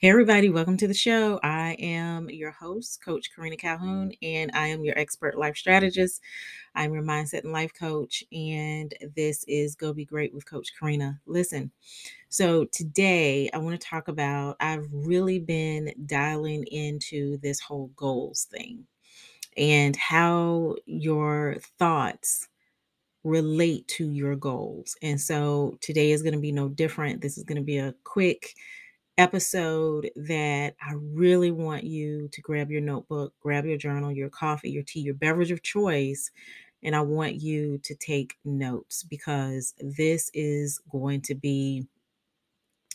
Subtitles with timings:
[0.00, 1.38] Hey, everybody, welcome to the show.
[1.42, 6.20] I am your host, Coach Karina Calhoun, and I am your expert life strategist.
[6.74, 11.20] I'm your mindset and life coach, and this is Go Be Great with Coach Karina.
[11.26, 11.70] Listen,
[12.28, 18.48] so today I want to talk about I've really been dialing into this whole goals
[18.50, 18.86] thing
[19.56, 22.48] and how your thoughts
[23.24, 24.96] relate to your goals.
[25.02, 27.22] And so today is going to be no different.
[27.22, 28.54] This is going to be a quick
[29.18, 34.70] episode that I really want you to grab your notebook, grab your journal, your coffee,
[34.70, 36.30] your tea, your beverage of choice,
[36.82, 41.86] and I want you to take notes because this is going to be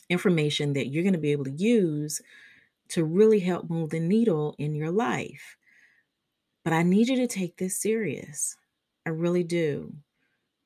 [0.09, 2.21] information that you're going to be able to use
[2.89, 5.57] to really help move the needle in your life.
[6.63, 8.57] But I need you to take this serious.
[9.05, 9.93] I really do.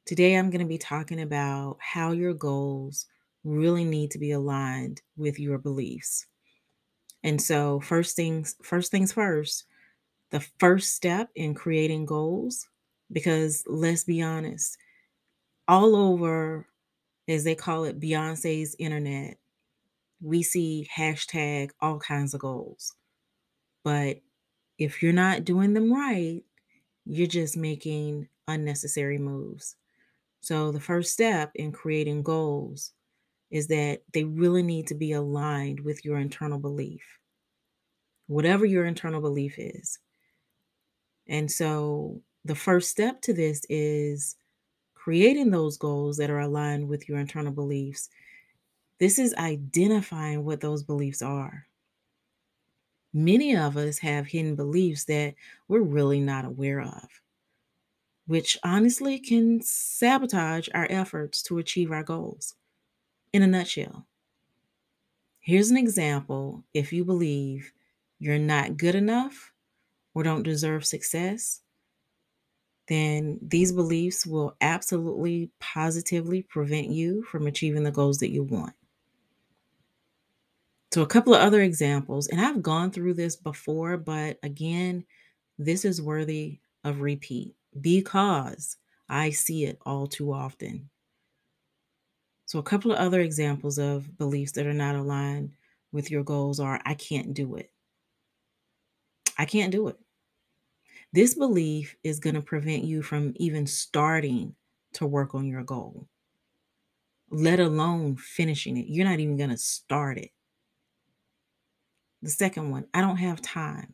[0.05, 3.05] Today, I'm going to be talking about how your goals
[3.43, 6.27] really need to be aligned with your beliefs.
[7.23, 9.65] And so, first things first things first,
[10.31, 12.69] the first step in creating goals
[13.11, 14.77] because let's be honest,
[15.67, 16.67] all over
[17.27, 19.37] as they call it Beyonce's internet,
[20.21, 22.95] we see hashtag all kinds of goals.
[23.83, 24.21] But
[24.79, 26.43] if you're not doing them right,
[27.05, 29.75] you're just making unnecessary moves.
[30.41, 32.93] So, the first step in creating goals
[33.53, 37.03] is that they really need to be aligned with your internal belief,
[38.25, 39.99] whatever your internal belief is.
[41.27, 44.37] And so the first step to this is
[44.95, 48.09] creating those goals that are aligned with your internal beliefs.
[48.97, 51.67] This is identifying what those beliefs are.
[53.13, 55.35] Many of us have hidden beliefs that
[55.67, 57.07] we're really not aware of,
[58.25, 62.55] which honestly can sabotage our efforts to achieve our goals
[63.33, 64.07] in a nutshell.
[65.39, 67.71] Here's an example if you believe
[68.19, 69.53] you're not good enough
[70.13, 71.61] or don't deserve success,
[72.87, 78.75] then these beliefs will absolutely positively prevent you from achieving the goals that you want.
[80.93, 85.05] So, a couple of other examples, and I've gone through this before, but again,
[85.57, 88.77] this is worthy of repeat because
[89.09, 90.89] I see it all too often.
[92.53, 95.53] So, a couple of other examples of beliefs that are not aligned
[95.91, 97.71] with your goals are I can't do it.
[99.39, 99.97] I can't do it.
[101.13, 104.53] This belief is going to prevent you from even starting
[104.93, 106.07] to work on your goal,
[107.31, 108.85] let alone finishing it.
[108.87, 110.29] You're not even going to start it.
[112.21, 113.93] The second one, I don't have time.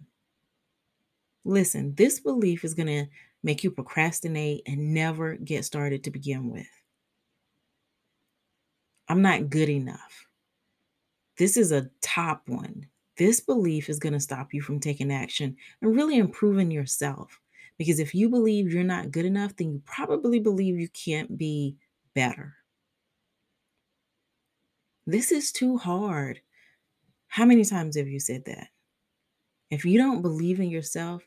[1.45, 3.05] Listen, this belief is going to
[3.41, 6.67] make you procrastinate and never get started to begin with.
[9.09, 10.27] I'm not good enough.
[11.37, 12.85] This is a top one.
[13.17, 17.39] This belief is going to stop you from taking action and really improving yourself.
[17.77, 21.77] Because if you believe you're not good enough, then you probably believe you can't be
[22.13, 22.55] better.
[25.07, 26.41] This is too hard.
[27.27, 28.67] How many times have you said that?
[29.71, 31.23] If you don't believe in yourself,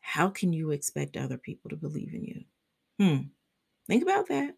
[0.00, 2.44] how can you expect other people to believe in you?
[2.98, 3.22] Hmm.
[3.86, 4.54] Think about that.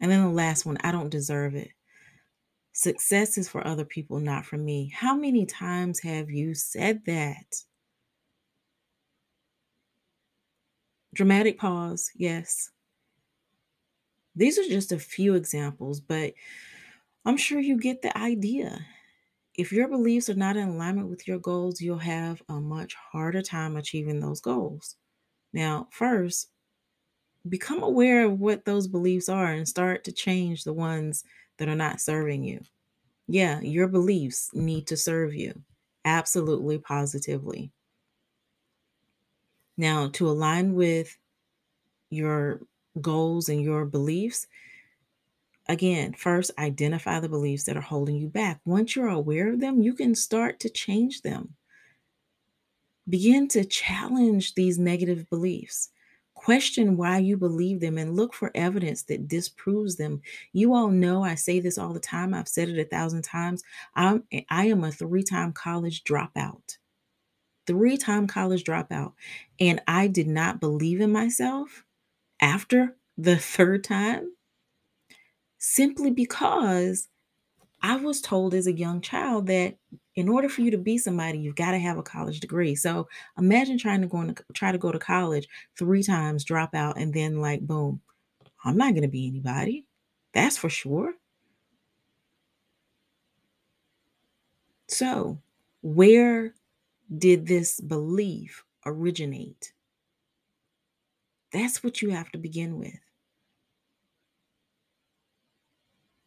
[0.00, 1.70] And then the last one, I don't deserve it.
[2.72, 4.92] Success is for other people, not for me.
[4.94, 7.62] How many times have you said that?
[11.14, 12.70] Dramatic pause, yes.
[14.34, 16.34] These are just a few examples, but
[17.24, 18.84] I'm sure you get the idea.
[19.54, 23.40] If your beliefs are not in alignment with your goals, you'll have a much harder
[23.40, 24.96] time achieving those goals.
[25.54, 26.48] Now, first,
[27.48, 31.24] become aware of what those beliefs are and start to change the ones
[31.58, 32.60] that are not serving you.
[33.28, 35.62] Yeah, your beliefs need to serve you.
[36.04, 37.72] Absolutely, positively.
[39.76, 41.16] Now, to align with
[42.10, 42.60] your
[43.00, 44.46] goals and your beliefs,
[45.68, 48.60] again, first identify the beliefs that are holding you back.
[48.64, 51.54] Once you're aware of them, you can start to change them.
[53.08, 55.90] Begin to challenge these negative beliefs.
[56.46, 60.20] Question why you believe them and look for evidence that disproves them.
[60.52, 62.32] You all know I say this all the time.
[62.32, 63.64] I've said it a thousand times.
[63.96, 66.78] I'm I am a three-time college dropout.
[67.66, 69.14] Three-time college dropout.
[69.58, 71.84] And I did not believe in myself
[72.40, 74.30] after the third time
[75.58, 77.08] simply because
[77.86, 79.76] I was told as a young child that
[80.16, 82.74] in order for you to be somebody, you've got to have a college degree.
[82.74, 83.06] So
[83.38, 85.46] imagine trying to go and try to go to college
[85.78, 88.00] three times, drop out, and then like boom,
[88.64, 89.86] I'm not going to be anybody.
[90.34, 91.14] That's for sure.
[94.88, 95.40] So,
[95.82, 96.54] where
[97.16, 99.72] did this belief originate?
[101.52, 102.98] That's what you have to begin with.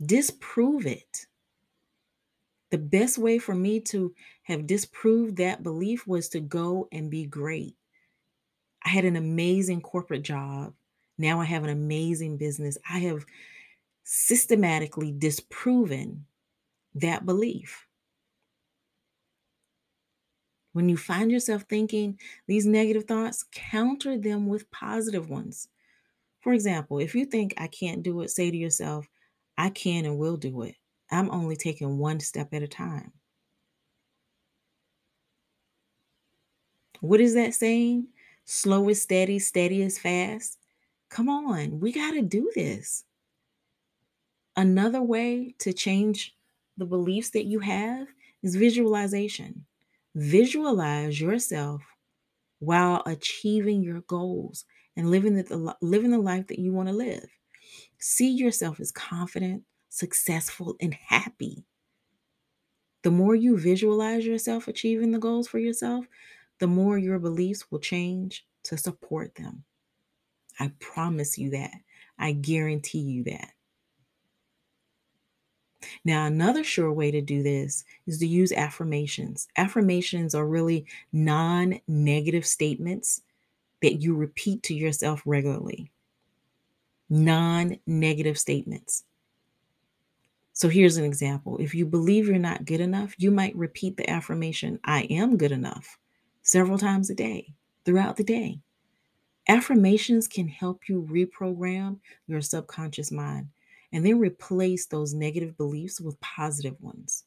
[0.02, 1.26] Disprove it.
[2.72, 4.14] The best way for me to
[4.44, 7.76] have disproved that belief was to go and be great.
[8.84, 10.74] I had an amazing corporate job.
[11.18, 12.78] Now I have an amazing business.
[12.90, 13.26] I have
[14.04, 16.26] systematically disproven
[16.96, 17.88] that belief.
[20.74, 25.68] When you find yourself thinking these negative thoughts, counter them with positive ones.
[26.42, 29.08] For example, if you think I can't do it, say to yourself,
[29.58, 30.76] I can and will do it.
[31.12, 33.12] I'm only taking one step at a time.
[37.02, 38.08] What is that saying?
[38.46, 40.58] Slow is steady, steady is fast.
[41.10, 43.04] Come on, we got to do this.
[44.56, 46.36] Another way to change
[46.78, 48.08] the beliefs that you have
[48.44, 49.66] is visualization.
[50.16, 51.82] Visualize yourself
[52.60, 54.66] while achieving your goals
[54.98, 57.26] and living the, living the life that you want to live.
[58.00, 59.64] See yourself as confident,
[60.00, 61.66] successful, and happy.
[63.04, 66.06] The more you visualize yourself achieving the goals for yourself,
[66.60, 69.64] the more your beliefs will change to support them.
[70.60, 71.72] I promise you that.
[72.18, 73.54] I guarantee you that.
[76.04, 79.48] Now, another sure way to do this is to use affirmations.
[79.56, 83.22] Affirmations are really non negative statements
[83.82, 85.90] that you repeat to yourself regularly.
[87.10, 89.06] Non negative statements.
[90.60, 91.58] So here's an example.
[91.58, 95.54] If you believe you're not good enough, you might repeat the affirmation, I am good
[95.54, 95.98] enough,
[96.42, 97.54] several times a day,
[97.86, 98.60] throughout the day.
[99.48, 103.48] Affirmations can help you reprogram your subconscious mind
[103.94, 107.24] and then replace those negative beliefs with positive ones.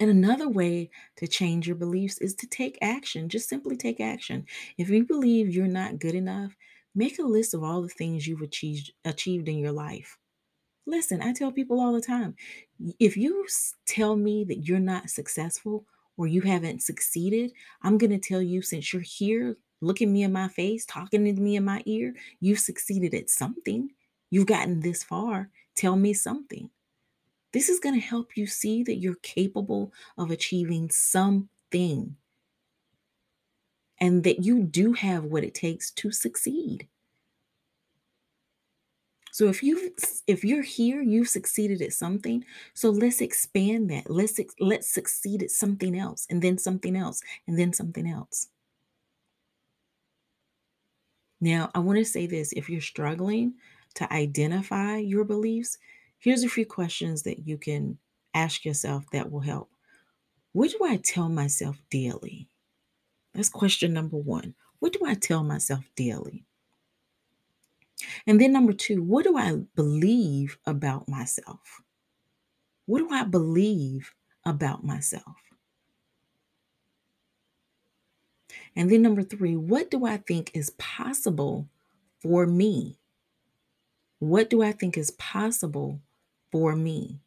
[0.00, 3.28] And another way to change your beliefs is to take action.
[3.28, 4.46] Just simply take action.
[4.76, 6.56] If you believe you're not good enough,
[6.92, 10.18] make a list of all the things you've achieved achieved in your life.
[10.86, 12.34] Listen, I tell people all the time,
[12.98, 13.46] if you
[13.86, 15.84] tell me that you're not successful
[16.16, 20.32] or you haven't succeeded, I'm going to tell you since you're here looking me in
[20.32, 23.90] my face, talking to me in my ear, you've succeeded at something.
[24.30, 25.50] You've gotten this far.
[25.74, 26.70] Tell me something.
[27.52, 32.16] This is going to help you see that you're capable of achieving something
[33.98, 36.88] and that you do have what it takes to succeed.
[39.32, 39.92] So if you
[40.26, 42.44] if you're here, you've succeeded at something.
[42.74, 44.10] So let's expand that.
[44.10, 48.48] Let's let's succeed at something else and then something else and then something else.
[51.40, 53.54] Now, I want to say this if you're struggling
[53.94, 55.78] to identify your beliefs,
[56.18, 57.98] here's a few questions that you can
[58.34, 59.70] ask yourself that will help.
[60.52, 62.48] What do I tell myself daily?
[63.34, 64.54] That's question number one.
[64.80, 66.44] What do I tell myself daily?
[68.26, 71.82] And then number two, what do I believe about myself?
[72.86, 74.14] What do I believe
[74.44, 75.36] about myself?
[78.76, 81.68] And then number three, what do I think is possible
[82.20, 82.98] for me?
[84.18, 86.00] What do I think is possible
[86.52, 87.20] for me?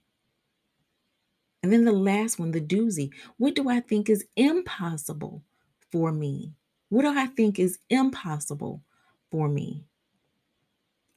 [1.62, 5.43] And then the last one, the doozy, what do I think is impossible
[5.91, 6.53] for me?
[6.89, 8.83] What do I think is impossible
[9.31, 9.86] for me?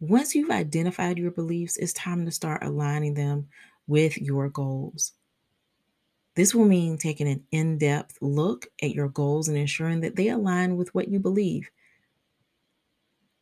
[0.01, 3.49] Once you've identified your beliefs, it's time to start aligning them
[3.87, 5.13] with your goals.
[6.35, 10.29] This will mean taking an in depth look at your goals and ensuring that they
[10.29, 11.71] align with what you believe.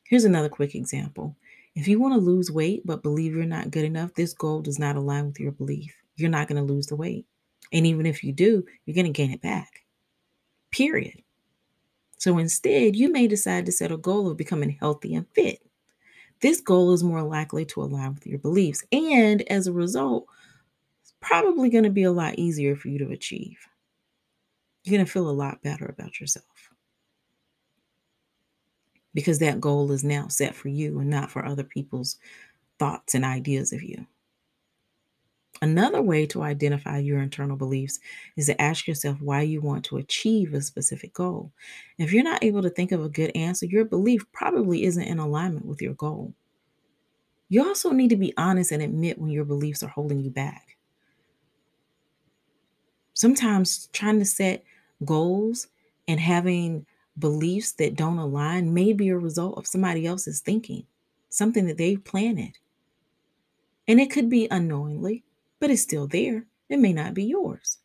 [0.05, 1.35] Here's another quick example.
[1.75, 4.79] If you want to lose weight but believe you're not good enough, this goal does
[4.79, 5.93] not align with your belief.
[6.15, 7.27] You're not going to lose the weight.
[7.73, 9.85] And even if you do, you're going to gain it back.
[10.71, 11.21] Period.
[12.19, 15.64] So instead, you may decide to set a goal of becoming healthy and fit.
[16.45, 18.85] This goal is more likely to align with your beliefs.
[18.93, 20.27] And as a result,
[21.01, 23.57] it's probably going to be a lot easier for you to achieve.
[24.83, 26.45] You're going to feel a lot better about yourself
[29.15, 32.19] because that goal is now set for you and not for other people's
[32.79, 34.07] thoughts and ideas of you.
[35.63, 37.99] Another way to identify your internal beliefs
[38.37, 41.53] is to ask yourself why you want to achieve a specific goal.
[41.97, 45.19] If you're not able to think of a good answer, your belief probably isn't in
[45.19, 46.35] alignment with your goal.
[47.49, 50.77] You also need to be honest and admit when your beliefs are holding you back.
[53.15, 54.65] Sometimes trying to set
[55.05, 55.69] goals
[56.09, 56.85] and having
[57.19, 60.85] beliefs that don't align may be a result of somebody else's thinking,
[61.29, 62.59] something that they've planted.
[63.87, 65.23] And it could be unknowingly,
[65.65, 66.45] but it's still there.
[66.69, 67.79] it may not be yours.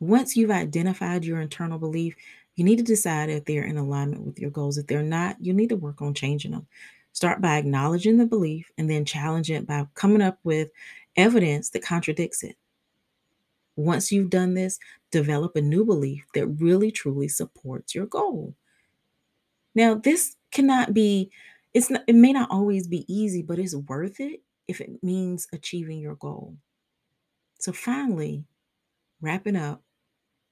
[0.00, 2.16] Once you've identified your internal belief,
[2.56, 4.78] you need to decide if they're in alignment with your goals.
[4.78, 6.66] If they're not, you need to work on changing them.
[7.12, 10.70] Start by acknowledging the belief and then challenge it by coming up with
[11.16, 12.56] evidence that contradicts it.
[13.76, 14.78] Once you've done this,
[15.10, 18.54] develop a new belief that really truly supports your goal.
[19.74, 21.30] Now, this cannot be
[21.74, 25.46] it's not, it may not always be easy, but it's worth it if it means
[25.52, 26.56] achieving your goal.
[27.58, 28.44] So finally,
[29.20, 29.82] wrapping up,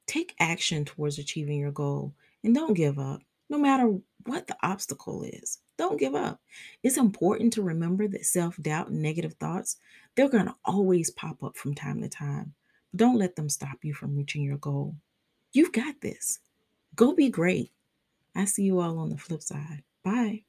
[0.06, 2.12] take action towards achieving your goal
[2.44, 3.96] and don't give up no matter
[4.26, 5.58] what the obstacle is.
[5.78, 6.40] Don't give up.
[6.82, 9.76] It's important to remember that self-doubt and negative thoughts,
[10.14, 12.52] they're going to always pop up from time to time.
[12.92, 14.96] But Don't let them stop you from reaching your goal.
[15.52, 16.40] You've got this.
[16.94, 17.70] Go be great.
[18.34, 19.82] I see you all on the flip side.
[20.04, 20.47] Bye.